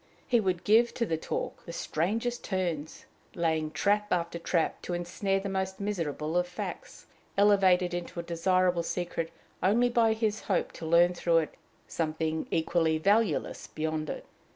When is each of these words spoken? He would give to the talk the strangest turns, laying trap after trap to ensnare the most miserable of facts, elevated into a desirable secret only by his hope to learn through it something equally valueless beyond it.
He 0.27 0.39
would 0.39 0.63
give 0.63 0.95
to 0.95 1.05
the 1.05 1.15
talk 1.15 1.63
the 1.67 1.71
strangest 1.71 2.43
turns, 2.43 3.05
laying 3.35 3.69
trap 3.69 4.11
after 4.11 4.39
trap 4.39 4.81
to 4.81 4.95
ensnare 4.95 5.39
the 5.39 5.47
most 5.47 5.79
miserable 5.79 6.35
of 6.37 6.47
facts, 6.47 7.05
elevated 7.37 7.93
into 7.93 8.19
a 8.19 8.23
desirable 8.23 8.81
secret 8.81 9.31
only 9.61 9.89
by 9.89 10.13
his 10.13 10.41
hope 10.41 10.71
to 10.71 10.87
learn 10.87 11.13
through 11.13 11.37
it 11.37 11.53
something 11.87 12.47
equally 12.49 12.97
valueless 12.97 13.67
beyond 13.67 14.09
it. 14.09 14.25